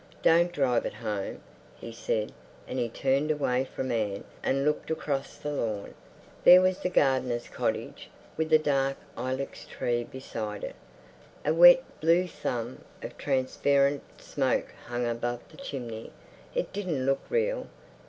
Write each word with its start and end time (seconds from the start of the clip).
"Don't 0.23 0.51
drive 0.51 0.83
it 0.87 0.95
home," 0.95 1.41
he 1.75 1.91
said, 1.91 2.31
and 2.67 2.79
he 2.79 2.89
turned 2.89 3.29
away 3.29 3.63
from 3.63 3.91
Anne 3.91 4.23
and 4.41 4.65
looked 4.65 4.89
across 4.89 5.37
the 5.37 5.51
lawn. 5.51 5.93
There 6.43 6.59
was 6.59 6.79
the 6.79 6.89
gardener's 6.89 7.47
cottage, 7.47 8.09
with 8.35 8.49
the 8.49 8.57
dark 8.57 8.97
ilex 9.15 9.63
tree 9.67 10.03
beside 10.03 10.63
it. 10.63 10.75
A 11.45 11.53
wet, 11.53 11.83
blue 11.99 12.25
thumb 12.25 12.83
of 13.03 13.15
transparent 13.19 14.01
smoke 14.19 14.73
hung 14.87 15.05
above 15.05 15.41
the 15.49 15.57
chimney. 15.57 16.11
It 16.55 16.73
didn't 16.73 17.05
look 17.05 17.19
real. 17.29 17.67